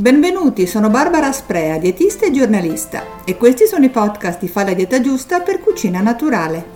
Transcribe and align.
Benvenuti, 0.00 0.68
sono 0.68 0.90
Barbara 0.90 1.32
Sprea, 1.32 1.76
dietista 1.76 2.24
e 2.24 2.30
giornalista 2.30 3.24
e 3.24 3.36
questi 3.36 3.66
sono 3.66 3.84
i 3.84 3.90
podcast 3.90 4.38
di 4.38 4.46
Fa 4.46 4.62
la 4.62 4.72
dieta 4.72 5.00
giusta 5.00 5.40
per 5.40 5.58
cucina 5.58 6.00
naturale. 6.00 6.66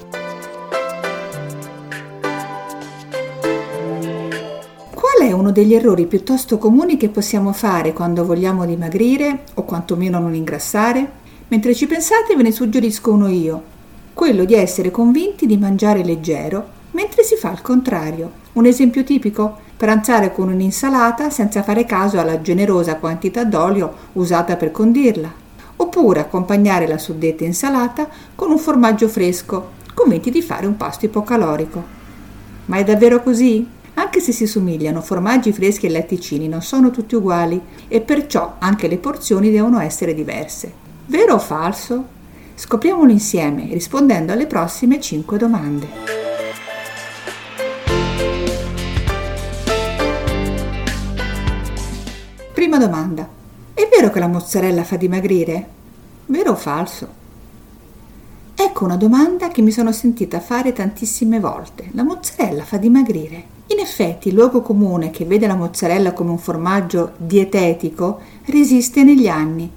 Qual 4.92 5.20
è 5.20 5.30
uno 5.30 5.52
degli 5.52 5.72
errori 5.72 6.06
piuttosto 6.06 6.58
comuni 6.58 6.96
che 6.96 7.10
possiamo 7.10 7.52
fare 7.52 7.92
quando 7.92 8.24
vogliamo 8.24 8.66
dimagrire 8.66 9.44
o 9.54 9.62
quantomeno 9.62 10.18
non 10.18 10.34
ingrassare? 10.34 11.08
Mentre 11.46 11.76
ci 11.76 11.86
pensate 11.86 12.34
ve 12.34 12.42
ne 12.42 12.50
suggerisco 12.50 13.12
uno 13.12 13.28
io, 13.28 13.62
quello 14.14 14.44
di 14.44 14.54
essere 14.54 14.90
convinti 14.90 15.46
di 15.46 15.56
mangiare 15.56 16.02
leggero 16.02 16.80
mentre 16.90 17.22
si 17.22 17.36
fa 17.36 17.52
il 17.52 17.62
contrario. 17.62 18.40
Un 18.54 18.66
esempio 18.66 19.04
tipico? 19.04 19.58
Pranzare 19.82 20.32
con 20.32 20.48
un'insalata 20.48 21.28
senza 21.28 21.64
fare 21.64 21.84
caso 21.84 22.20
alla 22.20 22.40
generosa 22.40 22.98
quantità 22.98 23.42
d'olio 23.42 23.92
usata 24.12 24.54
per 24.54 24.70
condirla, 24.70 25.28
oppure 25.74 26.20
accompagnare 26.20 26.86
la 26.86 26.98
suddetta 26.98 27.42
insalata 27.42 28.08
con 28.36 28.52
un 28.52 28.58
formaggio 28.58 29.08
fresco, 29.08 29.70
convinti 29.92 30.30
di 30.30 30.40
fare 30.40 30.66
un 30.66 30.76
pasto 30.76 31.06
ipocalorico. 31.06 31.82
Ma 32.66 32.76
è 32.76 32.84
davvero 32.84 33.24
così? 33.24 33.66
Anche 33.94 34.20
se 34.20 34.30
si 34.30 34.46
somigliano, 34.46 35.00
formaggi 35.00 35.52
freschi 35.52 35.86
e 35.86 35.90
latticini 35.90 36.46
non 36.46 36.62
sono 36.62 36.92
tutti 36.92 37.16
uguali 37.16 37.60
e 37.88 38.00
perciò 38.00 38.54
anche 38.60 38.86
le 38.86 38.98
porzioni 38.98 39.50
devono 39.50 39.80
essere 39.80 40.14
diverse. 40.14 40.72
Vero 41.06 41.34
o 41.34 41.38
falso? 41.40 42.04
Scopriamolo 42.54 43.10
insieme 43.10 43.64
rispondendo 43.72 44.30
alle 44.30 44.46
prossime 44.46 45.00
5 45.00 45.36
domande. 45.38 46.21
Prima 52.62 52.78
domanda. 52.78 53.28
È 53.74 53.88
vero 53.90 54.10
che 54.10 54.20
la 54.20 54.28
mozzarella 54.28 54.84
fa 54.84 54.94
dimagrire? 54.94 55.66
Vero 56.26 56.52
o 56.52 56.54
falso? 56.54 57.08
Ecco 58.54 58.84
una 58.84 58.96
domanda 58.96 59.48
che 59.48 59.62
mi 59.62 59.72
sono 59.72 59.90
sentita 59.90 60.38
fare 60.38 60.72
tantissime 60.72 61.40
volte. 61.40 61.88
La 61.90 62.04
mozzarella 62.04 62.62
fa 62.62 62.76
dimagrire? 62.76 63.42
In 63.66 63.80
effetti 63.80 64.28
il 64.28 64.34
luogo 64.34 64.62
comune 64.62 65.10
che 65.10 65.24
vede 65.24 65.48
la 65.48 65.56
mozzarella 65.56 66.12
come 66.12 66.30
un 66.30 66.38
formaggio 66.38 67.14
dietetico 67.16 68.20
resiste 68.44 69.02
negli 69.02 69.26
anni. 69.26 69.68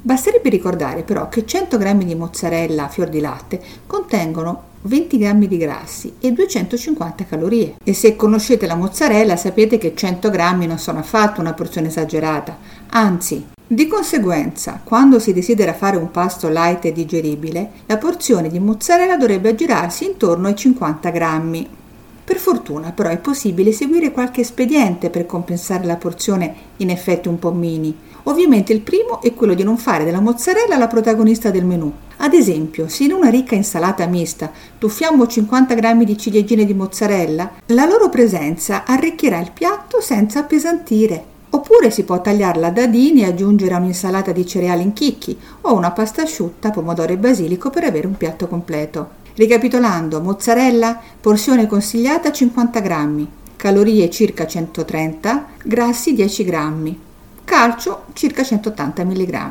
Basterebbe 0.00 0.50
ricordare 0.50 1.02
però 1.02 1.28
che 1.28 1.44
100 1.44 1.78
g 1.78 2.04
di 2.04 2.14
mozzarella 2.14 2.84
a 2.84 2.88
fior 2.88 3.08
di 3.08 3.18
latte 3.18 3.60
contengono 3.88 4.68
20 4.82 5.18
g 5.18 5.46
di 5.46 5.56
grassi 5.58 6.14
e 6.20 6.32
250 6.32 7.24
calorie. 7.24 7.74
E 7.84 7.92
se 7.92 8.16
conoscete 8.16 8.66
la 8.66 8.74
mozzarella 8.74 9.36
sapete 9.36 9.78
che 9.78 9.94
100 9.94 10.30
g 10.30 10.38
non 10.66 10.78
sono 10.78 11.00
affatto 11.00 11.40
una 11.40 11.52
porzione 11.52 11.88
esagerata, 11.88 12.56
anzi, 12.90 13.46
di 13.66 13.86
conseguenza, 13.86 14.80
quando 14.82 15.20
si 15.20 15.32
desidera 15.32 15.74
fare 15.74 15.96
un 15.96 16.10
pasto 16.10 16.48
light 16.48 16.86
e 16.86 16.92
digeribile, 16.92 17.70
la 17.86 17.98
porzione 17.98 18.48
di 18.48 18.58
mozzarella 18.58 19.16
dovrebbe 19.16 19.50
aggirarsi 19.50 20.06
intorno 20.06 20.48
ai 20.48 20.56
50 20.56 21.10
grammi. 21.10 21.68
Per 22.24 22.38
fortuna 22.38 22.90
però 22.90 23.10
è 23.10 23.18
possibile 23.18 23.72
seguire 23.72 24.10
qualche 24.12 24.40
espediente 24.40 25.10
per 25.10 25.26
compensare 25.26 25.84
la 25.84 25.96
porzione 25.96 26.54
in 26.78 26.90
effetti 26.90 27.28
un 27.28 27.38
po' 27.38 27.52
mini. 27.52 27.96
Ovviamente 28.24 28.72
il 28.72 28.80
primo 28.80 29.22
è 29.22 29.32
quello 29.34 29.54
di 29.54 29.62
non 29.62 29.78
fare 29.78 30.04
della 30.04 30.20
mozzarella 30.20 30.76
la 30.76 30.88
protagonista 30.88 31.50
del 31.50 31.64
menù. 31.64 31.92
Ad 32.18 32.34
esempio, 32.34 32.88
se 32.88 33.04
in 33.04 33.12
una 33.12 33.30
ricca 33.30 33.54
insalata 33.54 34.06
mista 34.06 34.50
tuffiamo 34.78 35.26
50 35.26 35.74
g 35.74 36.04
di 36.04 36.18
ciliegine 36.18 36.64
di 36.66 36.74
mozzarella, 36.74 37.50
la 37.66 37.86
loro 37.86 38.10
presenza 38.10 38.84
arricchirà 38.84 39.38
il 39.38 39.52
piatto 39.52 40.00
senza 40.00 40.40
appesantire. 40.40 41.24
Oppure 41.52 41.90
si 41.90 42.04
può 42.04 42.20
tagliarla 42.20 42.68
a 42.68 42.70
dadini 42.70 43.22
e 43.22 43.26
aggiungere 43.26 43.74
a 43.74 43.78
un'insalata 43.78 44.32
di 44.32 44.46
cereali 44.46 44.82
in 44.82 44.92
chicchi 44.92 45.36
o 45.62 45.74
una 45.74 45.90
pasta 45.90 46.22
asciutta, 46.22 46.70
pomodoro 46.70 47.12
e 47.12 47.16
basilico 47.16 47.70
per 47.70 47.84
avere 47.84 48.06
un 48.06 48.16
piatto 48.16 48.46
completo. 48.46 49.18
Ricapitolando, 49.34 50.20
mozzarella, 50.20 51.00
porzione 51.20 51.66
consigliata 51.66 52.30
50 52.30 52.80
g, 52.80 53.26
calorie 53.56 54.10
circa 54.10 54.46
130, 54.46 55.46
grassi 55.64 56.12
10 56.12 56.44
g, 56.44 56.94
calcio 57.50 58.04
circa 58.12 58.44
180 58.44 59.04
mg. 59.04 59.50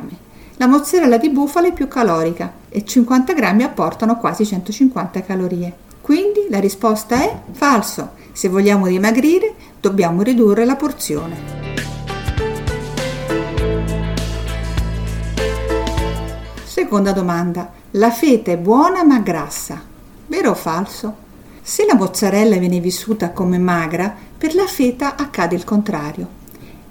La 0.55 0.67
mozzarella 0.67 1.17
di 1.17 1.29
bufala 1.29 1.67
è 1.67 1.73
più 1.73 1.89
calorica 1.89 2.49
e 2.69 2.85
50 2.85 3.33
g 3.33 3.61
apportano 3.61 4.15
quasi 4.15 4.45
150 4.45 5.21
calorie. 5.23 5.73
Quindi 5.99 6.47
la 6.49 6.61
risposta 6.61 7.21
è 7.21 7.41
falso. 7.51 8.11
Se 8.31 8.47
vogliamo 8.47 8.88
dimagrire 8.88 9.53
dobbiamo 9.81 10.21
ridurre 10.21 10.63
la 10.63 10.77
porzione. 10.77 11.35
Seconda 16.63 17.11
domanda. 17.11 17.69
La 17.91 18.11
feta 18.11 18.51
è 18.51 18.57
buona 18.57 19.03
ma 19.03 19.19
grassa. 19.19 19.81
Vero 20.27 20.51
o 20.51 20.55
falso? 20.55 21.15
Se 21.61 21.85
la 21.85 21.95
mozzarella 21.95 22.55
viene 22.55 22.79
vissuta 22.79 23.31
come 23.31 23.57
magra, 23.57 24.15
per 24.38 24.55
la 24.55 24.67
feta 24.67 25.17
accade 25.17 25.55
il 25.55 25.65
contrario. 25.65 26.38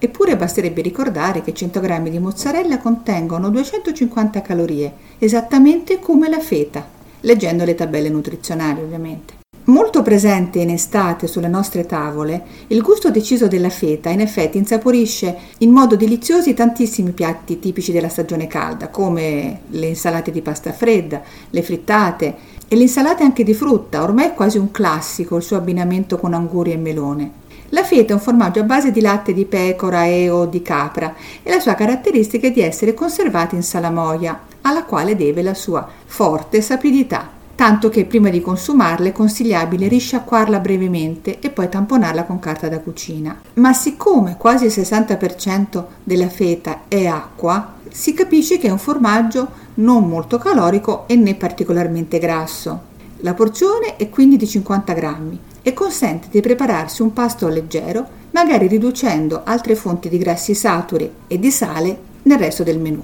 Eppure 0.00 0.36
basterebbe 0.36 0.80
ricordare 0.80 1.42
che 1.42 1.52
100 1.52 1.80
g 1.80 2.08
di 2.08 2.18
mozzarella 2.20 2.78
contengono 2.78 3.50
250 3.50 4.42
calorie, 4.42 4.92
esattamente 5.18 5.98
come 5.98 6.28
la 6.28 6.38
feta, 6.38 6.86
leggendo 7.20 7.64
le 7.64 7.74
tabelle 7.74 8.08
nutrizionali 8.08 8.80
ovviamente. 8.80 9.34
Molto 9.64 10.02
presente 10.02 10.60
in 10.60 10.70
estate 10.70 11.26
sulle 11.26 11.48
nostre 11.48 11.84
tavole, 11.84 12.42
il 12.68 12.80
gusto 12.80 13.10
deciso 13.10 13.48
della 13.48 13.68
feta 13.68 14.08
in 14.08 14.20
effetti 14.20 14.56
insaporisce 14.56 15.36
in 15.58 15.72
modo 15.72 15.94
deliziosi 15.94 16.54
tantissimi 16.54 17.10
piatti 17.10 17.58
tipici 17.58 17.92
della 17.92 18.08
stagione 18.08 18.46
calda, 18.46 18.88
come 18.88 19.62
le 19.68 19.86
insalate 19.88 20.30
di 20.30 20.40
pasta 20.40 20.72
fredda, 20.72 21.20
le 21.50 21.62
frittate, 21.62 22.36
e 22.66 22.76
l'insalata 22.76 23.24
anche 23.24 23.44
di 23.44 23.52
frutta, 23.52 24.02
ormai 24.02 24.28
è 24.28 24.34
quasi 24.34 24.58
un 24.58 24.70
classico 24.70 25.36
il 25.36 25.42
suo 25.42 25.56
abbinamento 25.56 26.18
con 26.18 26.32
anguri 26.32 26.72
e 26.72 26.76
melone. 26.76 27.37
La 27.70 27.84
feta 27.84 28.12
è 28.12 28.14
un 28.14 28.20
formaggio 28.20 28.60
a 28.60 28.64
base 28.64 28.90
di 28.90 29.00
latte 29.00 29.34
di 29.34 29.44
pecora 29.44 30.04
e 30.04 30.30
o 30.30 30.46
di 30.46 30.62
capra 30.62 31.14
e 31.42 31.50
la 31.50 31.60
sua 31.60 31.74
caratteristica 31.74 32.46
è 32.46 32.50
di 32.50 32.62
essere 32.62 32.94
conservata 32.94 33.54
in 33.54 33.62
salamoia, 33.62 34.40
alla 34.62 34.84
quale 34.84 35.16
deve 35.16 35.42
la 35.42 35.54
sua 35.54 35.86
forte 36.06 36.62
sapidità 36.62 37.36
tanto 37.58 37.88
che 37.88 38.04
prima 38.04 38.30
di 38.30 38.40
consumarla 38.40 39.08
è 39.08 39.12
consigliabile 39.12 39.88
risciacquarla 39.88 40.60
brevemente 40.60 41.40
e 41.40 41.50
poi 41.50 41.68
tamponarla 41.68 42.22
con 42.22 42.38
carta 42.38 42.68
da 42.68 42.78
cucina. 42.78 43.36
Ma 43.54 43.72
siccome 43.72 44.36
quasi 44.38 44.66
il 44.66 44.70
60% 44.70 45.84
della 46.04 46.28
feta 46.28 46.82
è 46.86 47.06
acqua, 47.06 47.74
si 47.90 48.14
capisce 48.14 48.58
che 48.58 48.68
è 48.68 48.70
un 48.70 48.78
formaggio 48.78 49.48
non 49.74 50.06
molto 50.06 50.38
calorico 50.38 51.08
e 51.08 51.16
né 51.16 51.34
particolarmente 51.34 52.20
grasso. 52.20 52.80
La 53.22 53.34
porzione 53.34 53.96
è 53.96 54.08
quindi 54.08 54.36
di 54.36 54.46
50 54.46 54.92
grammi 54.92 55.40
e 55.62 55.72
consente 55.72 56.28
di 56.30 56.40
prepararsi 56.40 57.02
un 57.02 57.12
pasto 57.12 57.48
leggero, 57.48 58.06
magari 58.32 58.66
riducendo 58.66 59.42
altre 59.44 59.74
fonti 59.74 60.08
di 60.08 60.18
grassi 60.18 60.54
saturi 60.54 61.10
e 61.26 61.38
di 61.38 61.50
sale 61.50 61.98
nel 62.22 62.38
resto 62.38 62.62
del 62.62 62.78
menù. 62.78 63.02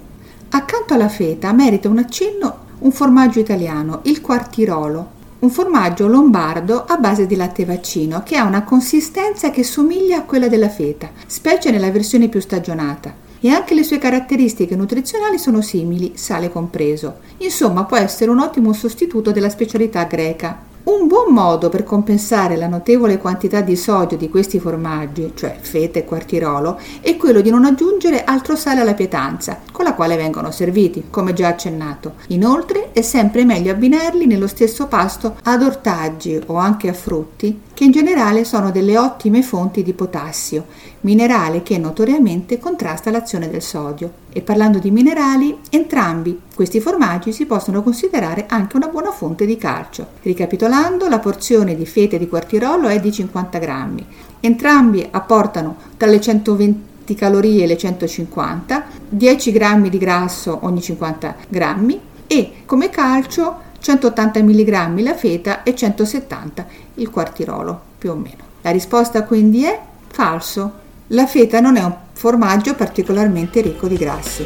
Accanto 0.49 0.93
alla 0.93 1.09
feta 1.09 1.51
merita 1.51 1.89
un 1.89 1.97
accenno 1.97 2.63
un 2.79 2.91
formaggio 2.91 3.39
italiano, 3.39 4.01
il 4.03 4.21
quartirolo, 4.21 5.13
un 5.39 5.49
formaggio 5.49 6.07
lombardo 6.07 6.85
a 6.85 6.97
base 6.97 7.25
di 7.25 7.35
latte 7.35 7.65
vaccino 7.65 8.21
che 8.23 8.35
ha 8.35 8.43
una 8.43 8.63
consistenza 8.63 9.49
che 9.49 9.63
somiglia 9.63 10.17
a 10.17 10.23
quella 10.23 10.47
della 10.47 10.69
feta, 10.69 11.09
specie 11.25 11.71
nella 11.71 11.91
versione 11.91 12.27
più 12.27 12.39
stagionata. 12.39 13.23
E 13.39 13.49
anche 13.49 13.75
le 13.75 13.83
sue 13.83 13.99
caratteristiche 13.99 14.75
nutrizionali 14.75 15.37
sono 15.37 15.61
simili, 15.61 16.13
sale 16.15 16.51
compreso. 16.51 17.17
Insomma, 17.37 17.83
può 17.85 17.95
essere 17.97 18.31
un 18.31 18.39
ottimo 18.39 18.73
sostituto 18.73 19.31
della 19.31 19.49
specialità 19.49 20.03
greca. 20.05 20.59
Un 20.85 21.07
buon 21.07 21.33
modo 21.33 21.69
per 21.69 21.83
compensare 21.83 22.55
la 22.55 22.67
notevole 22.67 23.17
quantità 23.17 23.61
di 23.61 23.75
sodio 23.75 24.17
di 24.17 24.29
questi 24.29 24.59
formaggi, 24.59 25.31
cioè 25.33 25.57
feta 25.59 25.97
e 25.97 26.05
quartirolo, 26.05 26.79
è 27.01 27.17
quello 27.17 27.41
di 27.41 27.49
non 27.49 27.65
aggiungere 27.65 28.23
altro 28.23 28.55
sale 28.55 28.81
alla 28.81 28.93
pietanza, 28.93 29.61
con 29.71 29.83
la 29.83 29.95
quale 29.95 30.15
vengono 30.15 30.51
serviti, 30.51 31.05
come 31.09 31.33
già 31.33 31.47
accennato. 31.47 32.13
Inoltre 32.27 32.91
è 32.91 33.01
sempre 33.01 33.45
meglio 33.45 33.71
abbinarli 33.71 34.27
nello 34.27 34.45
stesso 34.45 34.85
pasto 34.85 35.37
ad 35.41 35.63
ortaggi 35.63 36.39
o 36.45 36.57
anche 36.57 36.87
a 36.87 36.93
frutti, 36.93 37.61
che 37.73 37.83
in 37.83 37.91
generale 37.91 38.45
sono 38.45 38.69
delle 38.69 38.95
ottime 38.95 39.41
fonti 39.41 39.81
di 39.81 39.93
potassio, 39.93 40.65
minerale 41.05 41.61
che 41.61 41.77
notoriamente 41.77 42.57
contrasta 42.57 43.11
l'azione 43.11 43.47
del 43.47 43.61
sodio. 43.61 44.23
E 44.33 44.41
parlando 44.41 44.79
di 44.79 44.89
minerali, 44.89 45.55
entrambi 45.69 46.41
questi 46.53 46.81
formaggi 46.81 47.31
si 47.31 47.45
possono 47.45 47.83
considerare 47.83 48.45
anche 48.49 48.75
una 48.75 48.87
buona 48.87 49.11
fonte 49.11 49.45
di 49.45 49.55
calcio. 49.55 50.07
Ricapitolando, 50.23 51.07
la 51.07 51.19
porzione 51.19 51.75
di 51.75 51.85
fete 51.85 52.17
di 52.17 52.27
quartirolo 52.27 52.87
è 52.87 52.99
di 52.99 53.11
50 53.11 53.59
grammi. 53.59 54.05
Entrambi 54.39 55.07
apportano 55.09 55.77
tra 55.95 56.09
le 56.09 56.19
120 56.19 57.13
calorie 57.15 57.67
le 57.67 57.77
150, 57.77 58.85
10 59.07 59.51
grammi 59.51 59.89
di 59.89 59.99
grasso 59.99 60.57
ogni 60.63 60.81
50 60.81 61.35
grammi 61.47 61.99
e 62.25 62.51
come 62.65 62.89
calcio 62.89 63.61
180 63.79 64.41
mg 64.41 64.99
la 65.01 65.13
feta 65.13 65.61
e 65.61 65.75
170 65.75 66.65
il 66.95 67.11
quartirolo, 67.11 67.79
più 67.99 68.09
o 68.09 68.15
meno. 68.15 68.43
La 68.61 68.71
risposta 68.71 69.23
quindi 69.23 69.65
è 69.65 69.79
falso. 70.07 70.83
La 71.09 71.27
feta 71.27 71.59
non 71.59 71.75
è 71.75 71.83
un 71.83 71.93
formaggio 72.13 72.73
particolarmente 72.73 73.61
ricco 73.61 73.87
di 73.87 73.95
grassi. 73.95 74.43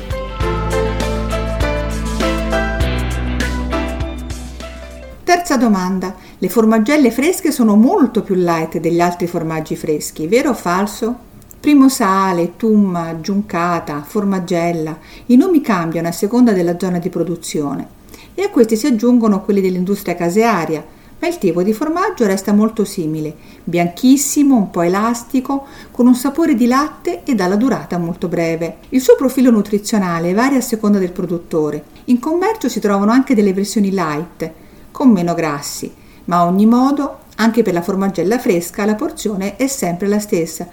Terza 5.24 5.56
domanda. 5.56 6.16
Le 6.38 6.50
formaggelle 6.50 7.12
fresche 7.12 7.54
sono 7.54 7.78
molto 7.78 8.24
più 8.24 8.36
light 8.36 8.78
degli 8.80 9.00
altri 9.00 9.26
formaggi 9.26 9.78
freschi, 9.78 10.28
vero 10.28 10.50
o 10.50 10.54
falso? 10.54 11.16
Primo 11.62 11.88
sale, 11.88 12.58
tumma, 12.58 13.22
giuncata, 13.22 14.04
formaggella. 14.06 14.98
I 15.28 15.38
nomi 15.38 15.62
cambiano 15.62 16.10
a 16.10 16.12
seconda 16.12 16.52
della 16.52 16.78
zona 16.78 17.00
di 17.00 17.08
produzione 17.08 17.88
e 18.36 18.44
a 18.44 18.50
questi 18.50 18.76
si 18.76 18.86
aggiungono 18.86 19.44
quelli 19.44 19.62
dell'industria 19.62 20.16
casearia, 20.16 20.86
ma 21.20 21.28
il 21.28 21.38
tipo 21.38 21.64
di 21.64 21.74
formaggio 21.74 22.26
resta 22.26 22.54
molto 22.54 22.86
simile, 22.86 23.36
bianchissimo, 23.64 24.56
un 24.56 24.70
po' 24.70 24.82
elastico, 24.82 25.66
con 25.92 26.08
un 26.08 26.16
sapore 26.16 26.56
di 26.56 26.66
latte 26.66 27.24
e 27.24 27.36
dalla 27.36 27.58
durata 27.58 27.98
molto 27.98 28.28
breve. 28.28 28.78
Il 28.90 29.02
suo 29.02 29.16
profilo 29.16 29.52
nutrizionale 29.52 30.34
varia 30.34 30.60
a 30.60 30.62
seconda 30.62 30.98
del 30.98 31.12
produttore. 31.12 31.84
In 32.06 32.20
commercio 32.20 32.70
si 32.70 32.80
trovano 32.80 33.12
anche 33.12 33.36
delle 33.36 33.54
versioni 33.54 33.92
light, 33.92 34.52
con 34.92 35.10
meno 35.10 35.34
grassi, 35.34 35.94
ma 36.26 36.38
a 36.38 36.46
ogni 36.46 36.66
modo, 36.66 37.20
anche 37.36 37.64
per 37.64 37.74
la 37.74 37.82
formaggella 37.82 38.40
fresca, 38.40 38.86
la 38.86 38.96
porzione 38.96 39.58
è 39.58 39.68
sempre 39.68 40.08
la 40.08 40.20
stessa, 40.20 40.68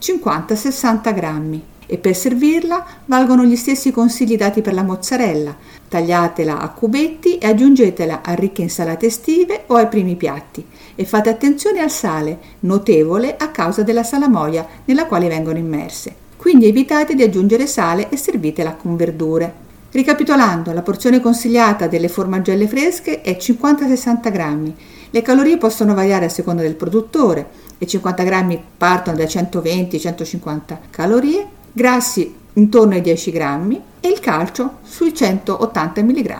50-60 0.00 1.14
grammi. 1.14 1.64
E 1.92 1.98
per 1.98 2.14
servirla 2.14 2.86
valgono 3.06 3.44
gli 3.44 3.56
stessi 3.56 3.90
consigli 3.90 4.36
dati 4.36 4.62
per 4.62 4.74
la 4.74 4.84
mozzarella. 4.84 5.56
Tagliatela 5.88 6.60
a 6.60 6.68
cubetti 6.68 7.38
e 7.38 7.48
aggiungetela 7.48 8.20
a 8.22 8.32
ricche 8.34 8.62
insalate 8.62 9.06
estive 9.06 9.64
o 9.66 9.74
ai 9.74 9.88
primi 9.88 10.14
piatti. 10.14 10.64
E 10.94 11.04
fate 11.04 11.30
attenzione 11.30 11.80
al 11.80 11.90
sale, 11.90 12.38
notevole 12.60 13.36
a 13.36 13.48
causa 13.48 13.82
della 13.82 14.04
salamoia 14.04 14.64
nella 14.84 15.06
quale 15.06 15.26
vengono 15.26 15.58
immerse. 15.58 16.14
Quindi 16.36 16.68
evitate 16.68 17.16
di 17.16 17.24
aggiungere 17.24 17.66
sale 17.66 18.08
e 18.08 18.16
servitela 18.16 18.74
con 18.74 18.94
verdure. 18.94 19.52
Ricapitolando, 19.90 20.72
la 20.72 20.82
porzione 20.82 21.20
consigliata 21.20 21.88
delle 21.88 22.06
formagelle 22.06 22.68
fresche 22.68 23.20
è 23.20 23.36
50-60 23.36 24.30
grammi. 24.30 24.76
Le 25.10 25.22
calorie 25.22 25.58
possono 25.58 25.94
variare 25.94 26.26
a 26.26 26.28
seconda 26.28 26.62
del 26.62 26.76
produttore. 26.76 27.48
I 27.78 27.86
50 27.88 28.22
grammi 28.22 28.62
partono 28.76 29.16
da 29.16 29.24
120-150 29.24 30.76
calorie, 30.90 31.58
grassi 31.72 32.34
intorno 32.54 32.94
ai 32.94 33.00
10 33.00 33.30
grammi 33.30 33.82
e 34.00 34.08
il 34.08 34.20
calcio 34.20 34.78
sui 34.82 35.14
180 35.14 36.02
mg. 36.02 36.36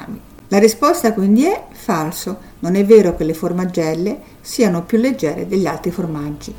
La 0.48 0.58
risposta 0.58 1.12
quindi 1.12 1.44
è 1.44 1.64
falso. 1.70 2.48
Non 2.60 2.74
è 2.74 2.84
vero 2.84 3.14
che 3.14 3.24
le 3.24 3.34
formagelle 3.34 4.20
siano 4.40 4.82
più 4.82 4.98
leggere 4.98 5.46
degli 5.46 5.66
altri 5.66 5.90
formaggi. 5.90 6.54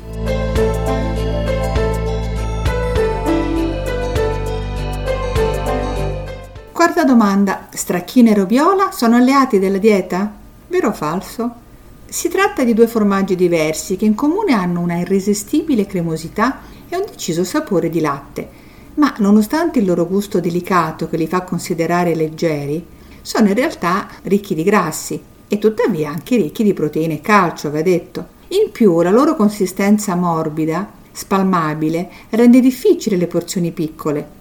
Quarta 6.72 7.04
domanda. 7.04 7.68
Stracchino 7.70 8.30
e 8.30 8.34
roviola 8.34 8.90
sono 8.90 9.16
alleati 9.16 9.58
della 9.58 9.78
dieta? 9.78 10.32
Vero 10.68 10.88
o 10.88 10.92
falso? 10.92 11.54
Si 12.06 12.28
tratta 12.28 12.64
di 12.64 12.74
due 12.74 12.86
formaggi 12.86 13.36
diversi 13.36 13.96
che 13.96 14.04
in 14.04 14.14
comune 14.14 14.52
hanno 14.52 14.80
una 14.80 14.96
irresistibile 14.96 15.86
cremosità 15.86 16.60
e 16.88 16.96
un 16.96 17.04
deciso 17.06 17.44
sapore 17.44 17.88
di 17.88 18.00
latte, 18.00 18.48
ma 18.94 19.14
nonostante 19.18 19.78
il 19.78 19.86
loro 19.86 20.06
gusto 20.06 20.40
delicato 20.40 21.08
che 21.08 21.16
li 21.16 21.26
fa 21.26 21.42
considerare 21.42 22.14
leggeri, 22.14 22.84
sono 23.22 23.48
in 23.48 23.54
realtà 23.54 24.08
ricchi 24.22 24.54
di 24.54 24.62
grassi 24.62 25.20
e 25.48 25.58
tuttavia 25.58 26.10
anche 26.10 26.36
ricchi 26.36 26.62
di 26.62 26.74
proteine 26.74 27.14
e 27.14 27.20
calcio, 27.20 27.70
va 27.70 27.82
detto. 27.82 28.40
In 28.48 28.70
più 28.70 29.00
la 29.02 29.10
loro 29.10 29.36
consistenza 29.36 30.14
morbida, 30.14 30.90
spalmabile, 31.10 32.08
rende 32.30 32.60
difficile 32.60 33.16
le 33.16 33.26
porzioni 33.26 33.70
piccole 33.70 34.40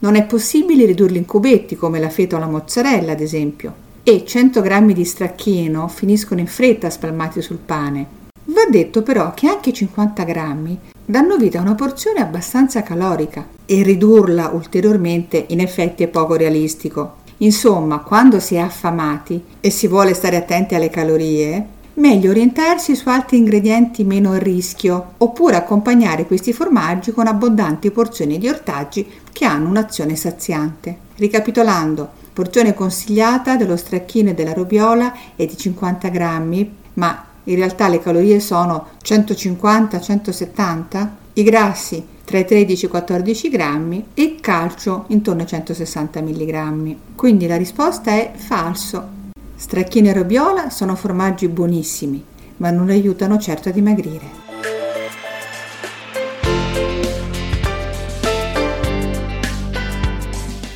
non 0.00 0.14
è 0.16 0.24
possibile 0.24 0.86
ridurli 0.86 1.18
in 1.18 1.26
cubetti 1.26 1.76
come 1.76 2.00
la 2.00 2.08
feta 2.08 2.36
o 2.36 2.38
la 2.38 2.46
mozzarella, 2.46 3.12
ad 3.12 3.20
esempio. 3.20 3.88
E 4.02 4.24
100 4.24 4.62
grammi 4.62 4.94
di 4.94 5.04
stracchino 5.04 5.88
finiscono 5.88 6.40
in 6.40 6.46
fretta 6.46 6.88
spalmati 6.88 7.42
sul 7.42 7.58
pane. 7.58 8.18
Va 8.44 8.66
detto 8.70 9.02
però 9.02 9.34
che 9.34 9.46
anche 9.48 9.72
50 9.72 10.24
grammi 10.24 10.78
danno 11.10 11.36
vita 11.36 11.58
a 11.58 11.62
una 11.62 11.74
porzione 11.74 12.20
abbastanza 12.20 12.82
calorica 12.82 13.46
e 13.66 13.82
ridurla 13.82 14.50
ulteriormente 14.54 15.44
in 15.48 15.60
effetti 15.60 16.02
è 16.04 16.08
poco 16.08 16.36
realistico. 16.36 17.16
Insomma, 17.38 17.98
quando 17.98 18.38
si 18.38 18.54
è 18.54 18.58
affamati 18.58 19.42
e 19.60 19.70
si 19.70 19.88
vuole 19.88 20.14
stare 20.14 20.36
attenti 20.36 20.74
alle 20.74 20.90
calorie, 20.90 21.66
meglio 21.94 22.30
orientarsi 22.30 22.94
su 22.94 23.08
altri 23.08 23.38
ingredienti 23.38 24.04
meno 24.04 24.32
a 24.32 24.38
rischio, 24.38 25.14
oppure 25.18 25.56
accompagnare 25.56 26.26
questi 26.26 26.52
formaggi 26.52 27.12
con 27.12 27.26
abbondanti 27.26 27.90
porzioni 27.90 28.38
di 28.38 28.48
ortaggi 28.48 29.06
che 29.32 29.44
hanno 29.44 29.68
un'azione 29.68 30.16
saziante. 30.16 30.96
Ricapitolando, 31.16 32.08
porzione 32.32 32.72
consigliata 32.72 33.56
dello 33.56 33.76
stracchino 33.76 34.30
e 34.30 34.34
della 34.34 34.52
robiola 34.52 35.12
è 35.34 35.44
di 35.44 35.56
50 35.56 36.08
grammi, 36.08 36.74
ma 36.94 37.24
in 37.44 37.56
realtà 37.56 37.88
le 37.88 38.00
calorie 38.00 38.40
sono 38.40 38.88
150-170, 39.02 41.08
i 41.34 41.42
grassi 41.42 42.06
tra 42.24 42.38
i 42.38 42.44
13 42.44 42.84
e 42.84 42.86
i 42.86 42.90
14 42.90 43.48
grammi 43.48 44.06
e 44.14 44.22
il 44.22 44.40
calcio 44.40 45.04
intorno 45.08 45.42
ai 45.42 45.48
160 45.48 46.20
mg. 46.20 46.96
Quindi 47.16 47.46
la 47.46 47.56
risposta 47.56 48.12
è 48.12 48.32
falso. 48.36 49.18
Stracchino 49.56 50.08
e 50.08 50.12
robiola 50.12 50.70
sono 50.70 50.94
formaggi 50.94 51.48
buonissimi, 51.48 52.24
ma 52.58 52.70
non 52.70 52.88
aiutano 52.88 53.38
certo 53.38 53.68
a 53.68 53.72
dimagrire. 53.72 54.38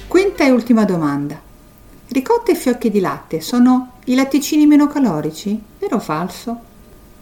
Quinta 0.09 0.45
e 0.45 0.51
ultima 0.51 0.85
domanda. 0.85 1.41
Ricotta 2.09 2.53
e 2.53 2.55
fiocchi 2.55 2.91
di 2.91 3.01
latte 3.01 3.41
sono 3.41 3.93
i 4.05 4.15
latticini 4.15 4.67
meno 4.67 4.87
calorici? 4.87 5.61
Vero 5.85 5.97
o 5.97 6.01
falso? 6.01 6.59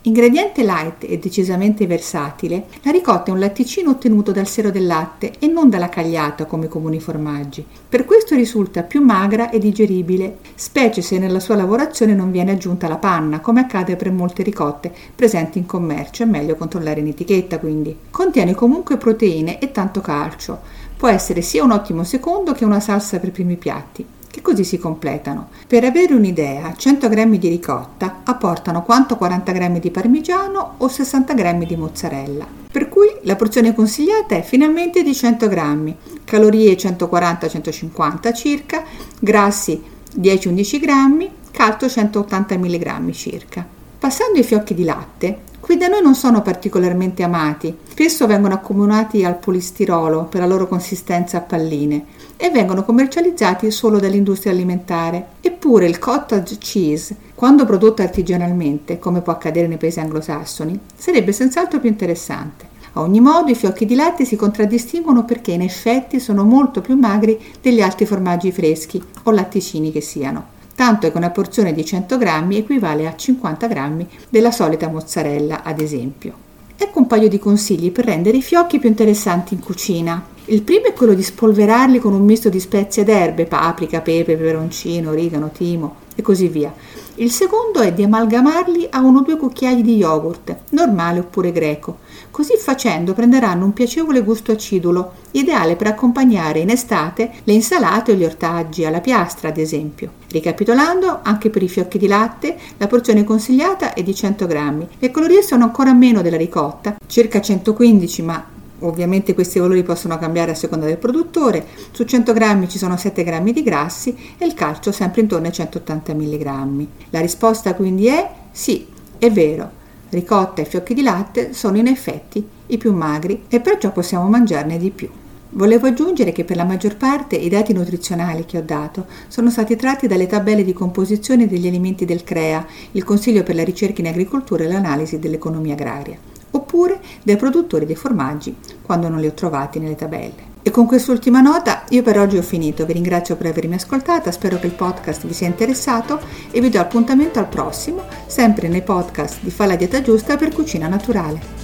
Ingrediente 0.02 0.62
light 0.62 1.02
e 1.02 1.18
decisamente 1.18 1.84
versatile, 1.88 2.66
la 2.82 2.92
ricotta 2.92 3.24
è 3.24 3.34
un 3.34 3.40
latticino 3.40 3.90
ottenuto 3.90 4.30
dal 4.30 4.46
sero 4.46 4.70
del 4.70 4.86
latte 4.86 5.32
e 5.40 5.48
non 5.48 5.68
dalla 5.68 5.88
cagliata 5.88 6.44
come 6.44 6.66
i 6.66 6.68
comuni 6.68 7.00
formaggi. 7.00 7.66
Per 7.88 8.04
questo 8.04 8.36
risulta 8.36 8.84
più 8.84 9.02
magra 9.02 9.50
e 9.50 9.58
digeribile, 9.58 10.38
specie 10.54 11.02
se 11.02 11.18
nella 11.18 11.40
sua 11.40 11.56
lavorazione 11.56 12.14
non 12.14 12.30
viene 12.30 12.52
aggiunta 12.52 12.86
la 12.86 12.98
panna, 12.98 13.40
come 13.40 13.62
accade 13.62 13.96
per 13.96 14.12
molte 14.12 14.44
ricotte 14.44 14.94
presenti 15.12 15.58
in 15.58 15.66
commercio, 15.66 16.22
è 16.22 16.26
meglio 16.26 16.54
controllare 16.54 17.00
in 17.00 17.08
etichetta 17.08 17.58
quindi. 17.58 17.96
Contiene 18.10 18.54
comunque 18.54 18.96
proteine 18.96 19.58
e 19.58 19.72
tanto 19.72 20.00
calcio. 20.00 20.60
Può 20.96 21.08
essere 21.08 21.42
sia 21.42 21.64
un 21.64 21.72
ottimo 21.72 22.04
secondo 22.04 22.52
che 22.52 22.64
una 22.64 22.78
salsa 22.78 23.18
per 23.18 23.32
primi 23.32 23.56
piatti 23.56 24.06
che 24.32 24.40
così 24.40 24.64
si 24.64 24.78
completano. 24.78 25.50
Per 25.66 25.84
avere 25.84 26.14
un'idea, 26.14 26.72
100 26.74 27.08
g 27.10 27.36
di 27.36 27.48
ricotta 27.48 28.22
apportano 28.24 28.82
quanto 28.82 29.16
40 29.16 29.52
g 29.52 29.78
di 29.78 29.90
parmigiano 29.90 30.76
o 30.78 30.88
60 30.88 31.34
g 31.34 31.66
di 31.66 31.76
mozzarella. 31.76 32.46
Per 32.72 32.88
cui 32.88 33.08
la 33.24 33.36
porzione 33.36 33.74
consigliata 33.74 34.34
è 34.34 34.42
finalmente 34.42 35.02
di 35.02 35.14
100 35.14 35.48
g, 35.48 35.94
calorie 36.24 36.74
140-150 36.74 38.34
circa, 38.34 38.82
grassi 39.20 39.82
10-11 40.18 40.80
g, 40.80 41.30
calcio 41.50 41.90
180 41.90 42.56
mg 42.56 43.10
circa. 43.10 43.66
Passando 43.98 44.38
ai 44.38 44.44
fiocchi 44.44 44.72
di 44.72 44.84
latte, 44.84 45.50
Qui 45.62 45.76
da 45.76 45.86
noi 45.86 46.02
non 46.02 46.16
sono 46.16 46.42
particolarmente 46.42 47.22
amati, 47.22 47.74
spesso 47.88 48.26
vengono 48.26 48.52
accomunati 48.52 49.24
al 49.24 49.38
polistirolo 49.38 50.24
per 50.24 50.40
la 50.40 50.46
loro 50.48 50.66
consistenza 50.66 51.36
a 51.36 51.40
palline 51.40 52.04
e 52.36 52.50
vengono 52.50 52.82
commercializzati 52.82 53.70
solo 53.70 54.00
dall'industria 54.00 54.50
alimentare. 54.50 55.24
Eppure 55.40 55.86
il 55.86 56.00
cottage 56.00 56.58
cheese, 56.58 57.16
quando 57.36 57.64
prodotto 57.64 58.02
artigianalmente, 58.02 58.98
come 58.98 59.20
può 59.20 59.32
accadere 59.32 59.68
nei 59.68 59.76
paesi 59.76 60.00
anglosassoni, 60.00 60.76
sarebbe 60.96 61.30
senz'altro 61.30 61.78
più 61.78 61.88
interessante. 61.88 62.66
A 62.94 63.00
ogni 63.00 63.20
modo 63.20 63.52
i 63.52 63.54
fiocchi 63.54 63.86
di 63.86 63.94
latte 63.94 64.24
si 64.24 64.34
contraddistinguono 64.34 65.24
perché 65.24 65.52
in 65.52 65.62
effetti 65.62 66.18
sono 66.18 66.42
molto 66.42 66.80
più 66.80 66.96
magri 66.96 67.40
degli 67.60 67.80
altri 67.80 68.04
formaggi 68.04 68.50
freschi 68.50 69.00
o 69.22 69.30
latticini 69.30 69.92
che 69.92 70.00
siano 70.00 70.51
tanto 70.82 71.12
che 71.12 71.16
una 71.16 71.30
porzione 71.30 71.72
di 71.72 71.84
100 71.84 72.18
grammi 72.18 72.56
equivale 72.56 73.06
a 73.06 73.14
50 73.14 73.68
grammi 73.68 74.08
della 74.28 74.50
solita 74.50 74.88
mozzarella, 74.88 75.62
ad 75.62 75.80
esempio. 75.80 76.34
Ecco 76.76 76.98
un 76.98 77.06
paio 77.06 77.28
di 77.28 77.38
consigli 77.38 77.92
per 77.92 78.06
rendere 78.06 78.38
i 78.38 78.42
fiocchi 78.42 78.80
più 78.80 78.88
interessanti 78.88 79.54
in 79.54 79.60
cucina. 79.60 80.20
Il 80.46 80.62
primo 80.62 80.86
è 80.86 80.92
quello 80.92 81.14
di 81.14 81.22
spolverarli 81.22 82.00
con 82.00 82.14
un 82.14 82.24
misto 82.24 82.48
di 82.48 82.58
spezie 82.58 83.02
ed 83.02 83.10
erbe, 83.10 83.44
paprika, 83.44 84.00
pepe, 84.00 84.34
peperoncino, 84.34 85.10
origano, 85.10 85.52
timo 85.52 86.01
e 86.14 86.22
così 86.22 86.48
via. 86.48 86.74
Il 87.16 87.30
secondo 87.30 87.80
è 87.80 87.92
di 87.92 88.02
amalgamarli 88.02 88.88
a 88.90 89.00
uno 89.00 89.18
o 89.18 89.22
due 89.22 89.36
cucchiai 89.36 89.82
di 89.82 89.96
yogurt, 89.96 90.56
normale 90.70 91.20
oppure 91.20 91.52
greco. 91.52 91.98
Così 92.30 92.56
facendo 92.56 93.12
prenderanno 93.12 93.66
un 93.66 93.74
piacevole 93.74 94.22
gusto 94.22 94.52
acidulo, 94.52 95.12
ideale 95.32 95.76
per 95.76 95.88
accompagnare 95.88 96.60
in 96.60 96.70
estate 96.70 97.30
le 97.44 97.52
insalate 97.52 98.12
o 98.12 98.14
gli 98.14 98.24
ortaggi 98.24 98.86
alla 98.86 99.00
piastra, 99.00 99.48
ad 99.48 99.58
esempio. 99.58 100.12
Ricapitolando, 100.30 101.20
anche 101.22 101.50
per 101.50 101.62
i 101.62 101.68
fiocchi 101.68 101.98
di 101.98 102.06
latte, 102.06 102.56
la 102.78 102.86
porzione 102.86 103.24
consigliata 103.24 103.92
è 103.92 104.02
di 104.02 104.14
100 104.14 104.46
grammi. 104.46 104.88
Le 104.98 105.10
calorie 105.10 105.42
sono 105.42 105.64
ancora 105.64 105.92
meno 105.92 106.22
della 106.22 106.38
ricotta, 106.38 106.96
circa 107.06 107.42
115, 107.42 108.22
ma 108.22 108.51
ovviamente 108.82 109.34
questi 109.34 109.58
valori 109.58 109.82
possono 109.82 110.18
cambiare 110.18 110.52
a 110.52 110.54
seconda 110.54 110.86
del 110.86 110.98
produttore, 110.98 111.66
su 111.90 112.04
100 112.04 112.32
grammi 112.32 112.68
ci 112.68 112.78
sono 112.78 112.96
7 112.96 113.24
grammi 113.24 113.52
di 113.52 113.62
grassi 113.62 114.16
e 114.38 114.46
il 114.46 114.54
calcio 114.54 114.92
sempre 114.92 115.22
intorno 115.22 115.46
ai 115.46 115.52
180 115.52 116.14
mg. 116.14 116.86
La 117.10 117.20
risposta 117.20 117.74
quindi 117.74 118.06
è 118.06 118.30
sì, 118.50 118.86
è 119.18 119.30
vero, 119.30 119.70
ricotta 120.10 120.60
e 120.60 120.64
fiocchi 120.64 120.94
di 120.94 121.02
latte 121.02 121.52
sono 121.52 121.78
in 121.78 121.86
effetti 121.86 122.46
i 122.66 122.78
più 122.78 122.92
magri 122.92 123.44
e 123.48 123.60
perciò 123.60 123.92
possiamo 123.92 124.28
mangiarne 124.28 124.78
di 124.78 124.90
più. 124.90 125.08
Volevo 125.54 125.86
aggiungere 125.86 126.32
che 126.32 126.44
per 126.44 126.56
la 126.56 126.64
maggior 126.64 126.96
parte 126.96 127.36
i 127.36 127.50
dati 127.50 127.74
nutrizionali 127.74 128.46
che 128.46 128.56
ho 128.56 128.62
dato 128.62 129.04
sono 129.28 129.50
stati 129.50 129.76
tratti 129.76 130.06
dalle 130.06 130.26
tabelle 130.26 130.64
di 130.64 130.72
composizione 130.72 131.46
degli 131.46 131.66
alimenti 131.66 132.06
del 132.06 132.24
CREA, 132.24 132.66
il 132.92 133.04
Consiglio 133.04 133.42
per 133.42 133.54
la 133.54 133.62
ricerca 133.62 134.00
in 134.00 134.06
agricoltura 134.06 134.64
e 134.64 134.68
l'analisi 134.68 135.18
dell'economia 135.18 135.74
agraria, 135.74 136.16
oppure 136.52 137.00
dai 137.22 137.36
produttori 137.36 137.84
dei 137.84 137.96
formaggi, 137.96 138.56
quando 138.80 139.08
non 139.08 139.20
li 139.20 139.26
ho 139.26 139.32
trovati 139.32 139.78
nelle 139.78 139.96
tabelle. 139.96 140.50
E 140.64 140.70
con 140.70 140.86
quest'ultima 140.86 141.40
nota 141.40 141.84
io 141.88 142.02
per 142.02 142.18
oggi 142.18 142.36
ho 142.36 142.42
finito, 142.42 142.86
vi 142.86 142.92
ringrazio 142.92 143.34
per 143.34 143.46
avermi 143.46 143.74
ascoltata, 143.74 144.30
spero 144.30 144.60
che 144.60 144.66
il 144.66 144.72
podcast 144.72 145.26
vi 145.26 145.32
sia 145.32 145.48
interessato 145.48 146.20
e 146.52 146.60
vi 146.60 146.68
do 146.68 146.78
appuntamento 146.78 147.40
al 147.40 147.48
prossimo, 147.48 148.04
sempre 148.26 148.68
nei 148.68 148.82
podcast 148.82 149.42
di 149.42 149.50
Fa 149.50 149.66
la 149.66 149.76
dieta 149.76 150.00
giusta 150.00 150.36
per 150.36 150.52
cucina 150.52 150.86
naturale. 150.86 151.61